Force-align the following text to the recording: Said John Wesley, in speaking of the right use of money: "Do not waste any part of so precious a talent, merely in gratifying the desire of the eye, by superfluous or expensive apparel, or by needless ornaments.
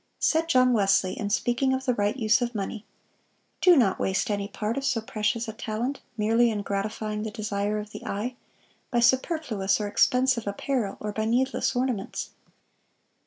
Said 0.17 0.49
John 0.49 0.73
Wesley, 0.73 1.13
in 1.13 1.29
speaking 1.29 1.75
of 1.75 1.85
the 1.85 1.93
right 1.93 2.17
use 2.17 2.41
of 2.41 2.55
money: 2.55 2.87
"Do 3.61 3.75
not 3.77 3.99
waste 3.99 4.31
any 4.31 4.47
part 4.47 4.75
of 4.75 4.83
so 4.83 4.99
precious 4.99 5.47
a 5.47 5.53
talent, 5.53 5.99
merely 6.17 6.49
in 6.49 6.63
gratifying 6.63 7.21
the 7.21 7.29
desire 7.29 7.77
of 7.77 7.91
the 7.91 8.03
eye, 8.03 8.35
by 8.89 8.99
superfluous 8.99 9.79
or 9.79 9.85
expensive 9.87 10.47
apparel, 10.47 10.97
or 10.99 11.11
by 11.11 11.25
needless 11.25 11.75
ornaments. 11.75 12.31